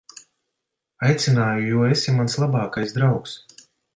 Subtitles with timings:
[1.09, 3.39] Aicināju, jo esi mans labākais draugs.